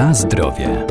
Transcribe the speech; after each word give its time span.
Na 0.00 0.14
zdrowie. 0.14 0.86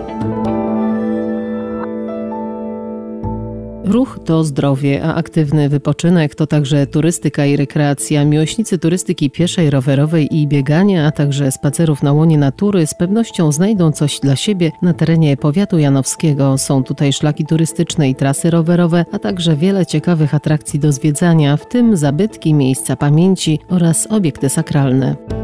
Ruch 3.85 4.19
to 4.25 4.43
zdrowie, 4.43 5.03
a 5.03 5.15
aktywny 5.15 5.69
wypoczynek 5.69 6.35
to 6.35 6.47
także 6.47 6.87
turystyka 6.87 7.45
i 7.45 7.57
rekreacja. 7.57 8.25
Miłośnicy 8.25 8.77
turystyki 8.77 9.31
pieszej, 9.31 9.69
rowerowej 9.69 10.35
i 10.35 10.47
biegania, 10.47 11.07
a 11.07 11.11
także 11.11 11.51
spacerów 11.51 12.03
na 12.03 12.13
łonie 12.13 12.37
natury 12.37 12.87
z 12.87 12.93
pewnością 12.93 13.51
znajdą 13.51 13.91
coś 13.91 14.19
dla 14.19 14.35
siebie 14.35 14.71
na 14.81 14.93
terenie 14.93 15.37
powiatu 15.37 15.77
janowskiego. 15.77 16.57
Są 16.57 16.83
tutaj 16.83 17.13
szlaki 17.13 17.45
turystyczne 17.45 18.09
i 18.09 18.15
trasy 18.15 18.49
rowerowe, 18.49 19.05
a 19.11 19.19
także 19.19 19.55
wiele 19.55 19.85
ciekawych 19.85 20.35
atrakcji 20.35 20.79
do 20.79 20.91
zwiedzania, 20.91 21.57
w 21.57 21.67
tym 21.67 21.97
zabytki, 21.97 22.53
miejsca 22.53 22.95
pamięci 22.95 23.59
oraz 23.69 24.07
obiekty 24.07 24.49
sakralne. 24.49 25.38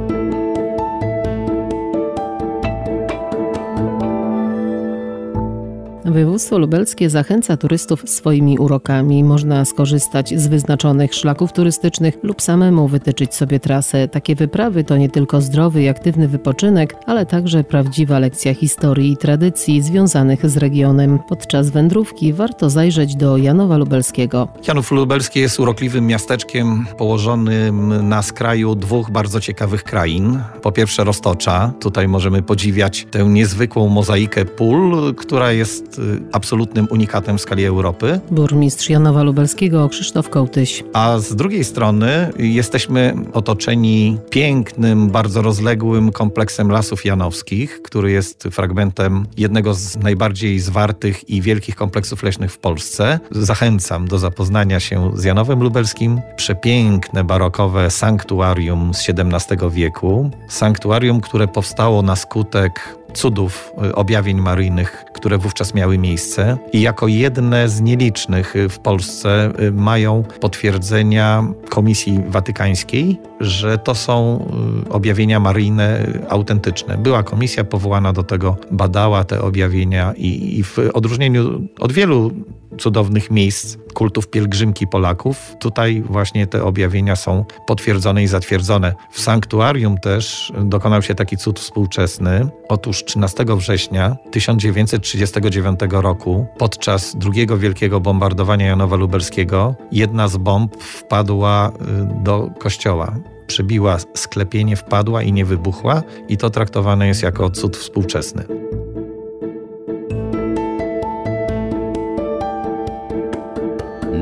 Województwo 6.06 6.58
lubelskie 6.58 7.10
zachęca 7.10 7.58
turystów 7.58 8.10
swoimi 8.10 8.58
urokami. 8.60 9.24
Można 9.24 9.66
skorzystać 9.66 10.40
z 10.40 10.48
wyznaczonych 10.48 11.14
szlaków 11.14 11.54
turystycznych 11.54 12.18
lub 12.24 12.42
samemu 12.42 12.88
wytyczyć 12.88 13.36
sobie 13.36 13.60
trasę. 13.60 14.08
Takie 14.08 14.36
wyprawy 14.36 14.84
to 14.84 14.98
nie 14.98 15.10
tylko 15.10 15.42
zdrowy 15.42 15.84
i 15.84 15.90
aktywny 15.90 16.28
wypoczynek, 16.28 16.96
ale 17.06 17.26
także 17.26 17.64
prawdziwa 17.64 18.20
lekcja 18.20 18.54
historii 18.54 19.12
i 19.12 19.18
tradycji 19.18 19.82
związanych 19.82 20.50
z 20.50 20.58
regionem. 20.58 21.20
Podczas 21.30 21.70
wędrówki 21.70 22.34
warto 22.34 22.70
zajrzeć 22.70 23.16
do 23.16 23.38
Janowa 23.38 23.78
Lubelskiego. 23.78 24.48
Janów 24.68 24.92
Lubelski 24.92 25.40
jest 25.40 25.60
urokliwym 25.60 26.08
miasteczkiem 26.08 26.86
położonym 26.98 28.10
na 28.10 28.22
skraju 28.22 28.76
dwóch 28.76 29.12
bardzo 29.12 29.40
ciekawych 29.40 29.84
krain. 29.84 30.40
Po 30.62 30.72
pierwsze 30.72 31.04
Roztocza. 31.04 31.74
Tutaj 31.80 32.08
możemy 32.08 32.42
podziwiać 32.42 33.08
tę 33.12 33.24
niezwykłą 33.24 33.90
mozaikę 33.90 34.46
pól, 34.46 35.14
która 35.16 35.52
jest 35.52 35.96
absolutnym 36.32 36.88
unikatem 36.92 37.38
w 37.38 37.42
skali 37.42 37.66
Europy. 37.66 38.20
Burmistrz 38.32 38.90
Janowa 38.90 39.24
Lubelskiego 39.24 39.90
Krzysztof 39.90 40.30
Kołtyś. 40.30 40.84
A 40.94 41.18
z 41.20 41.36
drugiej 41.36 41.64
strony 41.64 42.32
jesteśmy 42.38 43.14
otoczeni 43.34 44.18
pięknym, 44.30 45.10
bardzo 45.10 45.42
rozległym 45.42 46.12
kompleksem 46.12 46.72
lasów 46.72 47.06
janowskich, 47.06 47.82
który 47.82 48.12
jest 48.12 48.44
fragmentem 48.52 49.26
jednego 49.38 49.74
z 49.74 49.98
najbardziej 49.98 50.60
zwartych 50.60 51.30
i 51.30 51.42
wielkich 51.42 51.76
kompleksów 51.76 52.24
leśnych 52.24 52.52
w 52.52 52.58
Polsce. 52.58 53.20
Zachęcam 53.32 54.08
do 54.08 54.20
zapoznania 54.20 54.80
się 54.80 55.12
z 55.16 55.24
Janowem 55.24 55.64
Lubelskim. 55.64 56.22
Przepiękne, 56.36 57.24
barokowe 57.24 57.92
sanktuarium 57.92 58.94
z 58.94 59.10
XVII 59.10 59.70
wieku. 59.72 60.32
Sanktuarium, 60.48 61.22
które 61.22 61.48
powstało 61.48 62.02
na 62.02 62.16
skutek 62.16 62.96
cudów 63.16 63.72
y, 63.86 63.96
objawień 63.96 64.42
maryjnych, 64.42 65.06
które 65.14 65.38
wówczas 65.38 65.74
miały 65.74 65.98
miejsce 65.98 66.58
i 66.74 66.82
jako 66.82 67.08
jedne 67.08 67.70
z 67.70 67.82
nielicznych 67.82 68.56
y, 68.56 68.70
w 68.70 68.80
Polsce 68.80 69.52
y, 69.60 69.72
mają 69.72 70.24
potwierdzenia 70.40 71.48
Komisji 71.70 72.20
Watykańskiej, 72.28 73.20
że 73.40 73.78
to 73.78 73.96
są 73.96 74.46
objawienia 74.90 75.40
maryjne 75.40 76.08
autentyczne. 76.30 76.98
Była 76.98 77.24
komisja 77.24 77.64
powołana 77.64 78.14
do 78.14 78.24
tego, 78.24 78.58
badała 78.72 79.24
te 79.24 79.42
objawienia 79.42 80.14
i, 80.18 80.60
i 80.60 80.64
w 80.64 80.78
odróżnieniu 80.94 81.62
od 81.80 81.92
wielu 81.92 82.32
cudownych 82.78 83.32
miejsc 83.32 83.78
kultów 83.94 84.28
pielgrzymki 84.28 84.88
Polaków. 84.88 85.56
Tutaj 85.60 86.04
właśnie 86.10 86.48
te 86.48 86.64
objawienia 86.64 87.16
są 87.16 87.46
potwierdzone 87.68 88.24
i 88.24 88.28
zatwierdzone. 88.28 88.94
W 89.12 89.22
sanktuarium 89.22 89.98
też 89.98 90.54
dokonał 90.64 91.02
się 91.02 91.16
taki 91.16 91.38
cud 91.38 91.60
współczesny. 91.60 92.48
Otóż 92.70 93.04
13 93.04 93.46
września 93.48 94.16
1939 94.32 95.80
roku, 95.90 96.46
podczas 96.58 97.16
drugiego 97.16 97.58
wielkiego 97.58 98.00
bombardowania 98.00 98.66
Janowa 98.66 98.96
Lubelskiego, 98.96 99.76
jedna 99.92 100.28
z 100.28 100.38
bomb 100.38 100.84
wpadła 100.84 101.70
y, 101.70 102.24
do 102.24 102.50
kościoła 102.60 103.16
przebiła 103.48 103.98
sklepienie, 104.14 104.76
wpadła 104.76 105.24
i 105.24 105.34
nie 105.34 105.46
wybuchła, 105.46 106.04
i 106.30 106.38
to 106.38 106.50
traktowane 106.50 107.08
jest 107.08 107.24
jako 107.24 107.50
cud 107.50 107.78
współczesny. 107.78 108.46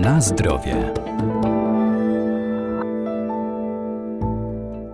Na 0.03 0.22
zdrowie. 0.22 0.94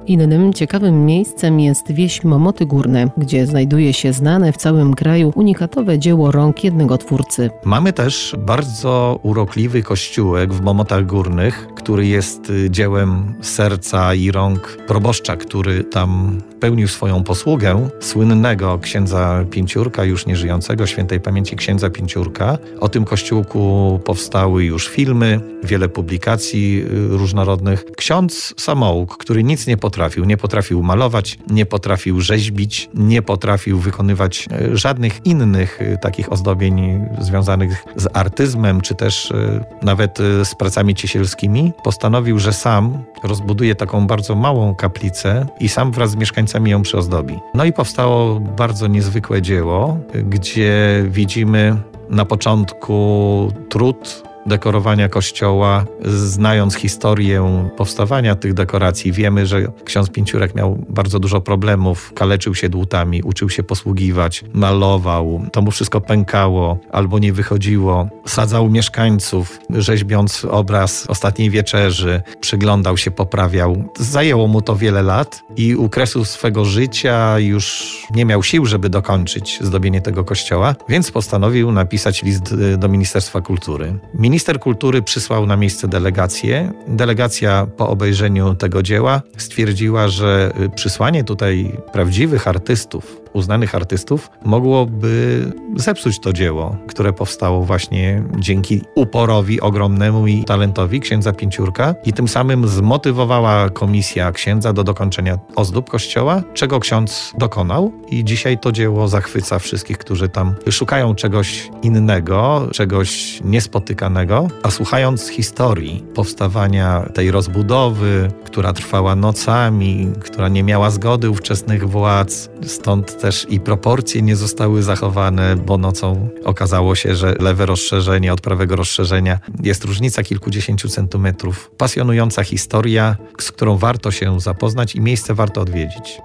Innym 0.09 0.53
ciekawym 0.53 1.05
miejscem 1.05 1.59
jest 1.59 1.91
wieś 1.91 2.23
Momoty 2.23 2.65
Górne, 2.65 3.09
gdzie 3.17 3.45
znajduje 3.45 3.93
się 3.93 4.13
znane 4.13 4.51
w 4.51 4.57
całym 4.57 4.93
kraju 4.93 5.31
unikatowe 5.35 5.99
dzieło 5.99 6.31
rąk 6.31 6.63
jednego 6.63 6.97
twórcy. 6.97 7.49
Mamy 7.63 7.93
też 7.93 8.35
bardzo 8.37 9.19
urokliwy 9.23 9.83
kościółek 9.83 10.53
w 10.53 10.61
Momotach 10.61 11.05
Górnych, 11.05 11.67
który 11.75 12.07
jest 12.07 12.49
y, 12.49 12.69
dziełem 12.69 13.33
serca 13.41 14.13
i 14.13 14.31
rąk 14.31 14.77
proboszcza, 14.87 15.35
który 15.35 15.83
tam 15.83 16.41
pełnił 16.59 16.87
swoją 16.87 17.23
posługę, 17.23 17.89
słynnego 17.99 18.79
księdza 18.79 19.45
Pięciurka, 19.51 20.03
już 20.03 20.25
nieżyjącego, 20.25 20.87
świętej 20.87 21.19
pamięci 21.19 21.55
księdza 21.55 21.89
Pięciurka. 21.89 22.57
O 22.79 22.89
tym 22.89 23.05
kościółku 23.05 23.99
powstały 24.05 24.63
już 24.63 24.87
filmy, 24.87 25.39
wiele 25.63 25.89
publikacji 25.89 26.83
y, 27.13 27.17
różnorodnych. 27.17 27.85
Ksiądz 27.97 28.53
Samołk, 28.57 29.17
który 29.17 29.43
nic 29.43 29.67
nie 29.67 29.77
potrafił, 29.77 29.98
nie 30.25 30.37
potrafił 30.37 30.83
malować, 30.83 31.37
nie 31.49 31.65
potrafił 31.65 32.21
rzeźbić, 32.21 32.89
nie 32.93 33.21
potrafił 33.21 33.79
wykonywać 33.79 34.49
y, 34.73 34.77
żadnych 34.77 35.25
innych 35.25 35.81
y, 35.81 35.97
takich 36.01 36.31
ozdobień 36.31 37.07
związanych 37.19 37.85
z 37.95 38.07
artyzmem, 38.13 38.81
czy 38.81 38.95
też 38.95 39.33
nawet 39.81 40.17
z 40.43 40.55
pracami 40.55 40.95
ciesielskimi, 40.95 41.73
postanowił, 41.83 42.39
że 42.39 42.53
sam 42.53 43.03
rozbuduje 43.23 43.75
taką 43.75 44.07
bardzo 44.07 44.35
małą 44.35 44.75
kaplicę 44.75 45.45
i 45.59 45.69
sam 45.69 45.91
wraz 45.91 46.11
z 46.11 46.15
mieszkańcami 46.15 46.71
ją 46.71 46.81
przyozdobi. 46.81 47.39
No 47.53 47.65
i 47.65 47.73
powstało 47.73 48.39
bardzo 48.39 48.87
niezwykłe 48.87 49.41
dzieło, 49.41 49.97
gdzie 50.13 51.03
widzimy 51.09 51.75
na 52.09 52.25
początku 52.25 53.51
trud 53.69 54.28
dekorowania 54.45 55.09
kościoła, 55.09 55.85
znając 56.05 56.75
historię 56.75 57.69
powstawania 57.77 58.35
tych 58.35 58.53
dekoracji, 58.53 59.11
wiemy, 59.11 59.45
że 59.45 59.71
ksiądz 59.85 60.09
Pięciurek 60.09 60.55
miał 60.55 60.85
bardzo 60.89 61.19
dużo 61.19 61.41
problemów, 61.41 62.11
kaleczył 62.15 62.55
się 62.55 62.69
dłutami, 62.69 63.21
uczył 63.23 63.49
się 63.49 63.63
posługiwać, 63.63 64.43
malował, 64.53 65.41
to 65.51 65.61
mu 65.61 65.71
wszystko 65.71 66.01
pękało 66.01 66.79
albo 66.91 67.19
nie 67.19 67.33
wychodziło. 67.33 68.09
Sadzał 68.25 68.69
mieszkańców, 68.69 69.59
rzeźbiąc 69.69 70.45
obraz 70.45 71.05
ostatniej 71.07 71.49
wieczerzy, 71.49 72.21
przyglądał 72.39 72.97
się, 72.97 73.11
poprawiał. 73.11 73.83
Zajęło 73.99 74.47
mu 74.47 74.61
to 74.61 74.75
wiele 74.75 75.03
lat 75.03 75.43
i 75.57 75.75
u 75.75 75.89
kresu 75.89 76.25
swego 76.25 76.65
życia 76.65 77.39
już 77.39 77.97
nie 78.15 78.25
miał 78.25 78.43
sił, 78.43 78.65
żeby 78.65 78.89
dokończyć 78.89 79.59
zdobienie 79.61 80.01
tego 80.01 80.23
kościoła, 80.23 80.75
więc 80.89 81.11
postanowił 81.11 81.71
napisać 81.71 82.23
list 82.23 82.55
do 82.77 82.89
Ministerstwa 82.89 83.41
Kultury. 83.41 83.99
Minister 84.29 84.59
kultury 84.59 85.01
przysłał 85.01 85.45
na 85.45 85.57
miejsce 85.57 85.87
delegację. 85.87 86.71
Delegacja 86.87 87.67
po 87.77 87.89
obejrzeniu 87.89 88.55
tego 88.55 88.83
dzieła 88.83 89.21
stwierdziła, 89.37 90.07
że 90.07 90.51
przysłanie 90.75 91.23
tutaj 91.23 91.71
prawdziwych 91.93 92.47
artystów 92.47 93.18
uznanych 93.33 93.75
artystów, 93.75 94.29
mogłoby 94.45 95.45
zepsuć 95.75 96.19
to 96.19 96.33
dzieło, 96.33 96.75
które 96.87 97.13
powstało 97.13 97.63
właśnie 97.63 98.23
dzięki 98.37 98.81
uporowi 98.95 99.61
ogromnemu 99.61 100.27
i 100.27 100.43
talentowi 100.43 100.99
księdza 100.99 101.33
Pięciurka 101.33 101.95
i 102.05 102.13
tym 102.13 102.27
samym 102.27 102.67
zmotywowała 102.67 103.69
komisja 103.69 104.31
księdza 104.31 104.73
do 104.73 104.83
dokończenia 104.83 105.39
ozdób 105.55 105.89
kościoła, 105.89 106.43
czego 106.53 106.79
ksiądz 106.79 107.33
dokonał. 107.37 107.91
I 108.11 108.23
dzisiaj 108.23 108.57
to 108.57 108.71
dzieło 108.71 109.07
zachwyca 109.07 109.59
wszystkich, 109.59 109.97
którzy 109.97 110.29
tam 110.29 110.55
szukają 110.69 111.15
czegoś 111.15 111.69
innego, 111.81 112.67
czegoś 112.73 113.39
niespotykanego, 113.43 114.47
a 114.63 114.71
słuchając 114.71 115.27
historii 115.27 116.03
powstawania 116.15 117.09
tej 117.13 117.31
rozbudowy, 117.31 118.31
która 118.45 118.73
trwała 118.73 119.15
nocami, 119.15 120.11
która 120.21 120.47
nie 120.49 120.63
miała 120.63 120.89
zgody 120.89 121.29
ówczesnych 121.29 121.89
władz, 121.89 122.49
stąd 122.63 123.18
też 123.19 123.47
i 123.49 123.59
proporcje 123.59 124.21
nie 124.21 124.35
zostały 124.35 124.83
zachowane, 124.83 125.55
bo 125.55 125.77
nocą 125.77 126.29
okazało 126.43 126.95
się, 126.95 127.15
że 127.15 127.35
lewe 127.39 127.65
rozszerzenie 127.65 128.33
od 128.33 128.41
prawego 128.41 128.75
rozszerzenia 128.75 129.39
jest 129.63 129.83
różnica 129.83 130.23
kilkudziesięciu 130.23 130.89
centymetrów. 130.89 131.71
Pasjonująca 131.77 132.43
historia, 132.43 133.17
z 133.39 133.51
którą 133.51 133.77
warto 133.77 134.11
się 134.11 134.39
zapoznać 134.39 134.95
i 134.95 135.01
miejsce 135.01 135.33
warto 135.33 135.61
odwiedzić. 135.61 136.21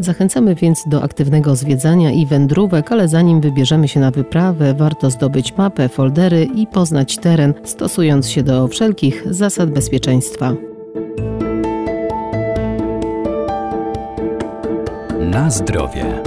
Zachęcamy 0.00 0.54
więc 0.54 0.84
do 0.86 1.02
aktywnego 1.02 1.56
zwiedzania 1.56 2.10
i 2.10 2.26
wędrówek, 2.26 2.92
ale 2.92 3.08
zanim 3.08 3.40
wybierzemy 3.40 3.88
się 3.88 4.00
na 4.00 4.10
wyprawę, 4.10 4.74
warto 4.74 5.10
zdobyć 5.10 5.56
mapę, 5.56 5.88
foldery 5.88 6.48
i 6.54 6.66
poznać 6.66 7.18
teren, 7.18 7.54
stosując 7.64 8.28
się 8.28 8.42
do 8.42 8.68
wszelkich 8.68 9.24
zasad 9.30 9.70
bezpieczeństwa. 9.70 10.69
Na 15.20 15.50
zdrowie. 15.50 16.22